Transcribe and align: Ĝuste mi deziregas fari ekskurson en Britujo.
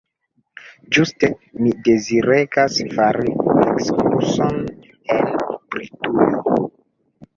Ĝuste 0.95 1.27
mi 1.65 1.73
deziregas 1.89 2.79
fari 2.95 3.35
ekskurson 3.67 4.59
en 5.19 5.31
Britujo. 5.77 6.59